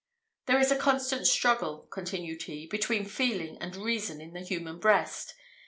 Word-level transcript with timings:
"There 0.47 0.57
is 0.59 0.71
a 0.71 0.79
constant 0.79 1.27
struggle," 1.27 1.85
continued 1.91 2.41
he, 2.41 2.65
"between 2.65 3.05
feeling 3.05 3.59
and 3.61 3.75
reason 3.75 4.19
in 4.19 4.33
the 4.33 4.39
human 4.41 4.79
breast. 4.79 5.35